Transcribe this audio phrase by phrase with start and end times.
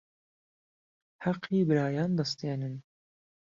[1.23, 2.75] حهقی برایان دهستێنن